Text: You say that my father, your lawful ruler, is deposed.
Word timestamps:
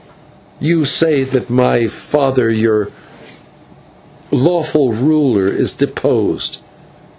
You 0.59 0.83
say 0.83 1.23
that 1.23 1.51
my 1.51 1.85
father, 1.85 2.49
your 2.49 2.89
lawful 4.31 4.91
ruler, 4.93 5.47
is 5.47 5.73
deposed. 5.73 6.57